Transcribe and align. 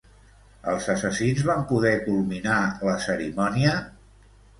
Els 0.69 0.85
assassins 0.93 1.43
van 1.49 1.61
poder 1.71 1.91
culminar 2.05 2.55
la 2.89 2.95
cerimònia? 3.05 3.75